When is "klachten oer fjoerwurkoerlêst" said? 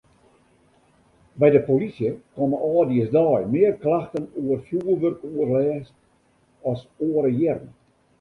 3.83-5.95